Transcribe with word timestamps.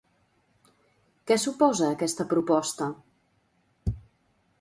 Què 1.31 1.37
suposa 1.43 1.89
aquesta 1.97 2.25
proposta? 2.31 2.87